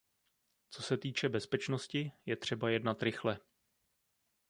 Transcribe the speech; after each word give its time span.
Co 0.69 0.83
se 0.83 0.97
týče 0.97 1.29
bezpečnosti, 1.29 2.11
je 2.25 2.35
třeba 2.37 2.69
jednat 2.69 3.03
rychle. 3.03 3.39